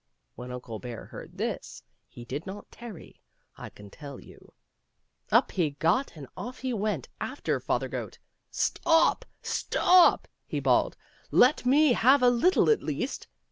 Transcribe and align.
When 0.33 0.51
Uncle 0.51 0.79
Bear 0.79 1.05
heard 1.05 1.37
this 1.37 1.83
he 2.09 2.25
did 2.25 2.47
not 2.47 2.71
tarry, 2.71 3.21
I 3.55 3.69
can 3.69 3.91
tell 3.91 4.19
you; 4.19 4.55
up 5.31 5.51
he 5.51 5.69
got 5.77 6.13
and 6.17 6.27
off 6.35 6.57
he 6.61 6.73
went 6.73 7.07
after 7.19 7.59
Father 7.59 7.87
Goat." 7.87 8.17
Stop! 8.65 9.25
stop!" 9.43 10.27
he 10.47 10.59
bawled," 10.59 10.97
let 11.43 11.67
me 11.67 11.93
have 11.93 12.23
a 12.23 12.31
little 12.31 12.71
at 12.71 12.81
least." 12.81 13.27